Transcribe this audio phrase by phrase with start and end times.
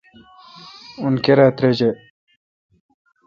[1.01, 1.89] اُن کیرا تریجہ۔